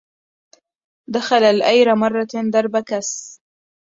دخل 1.15 1.43
الأير 1.43 1.95
مرة 1.95 2.27
درب 2.51 2.77
كس 2.79 3.39